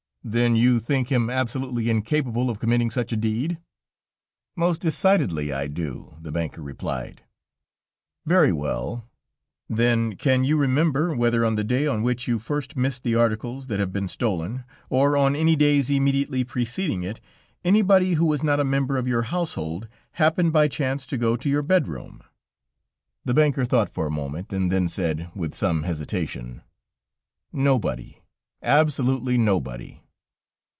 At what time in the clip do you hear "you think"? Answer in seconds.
0.55-1.07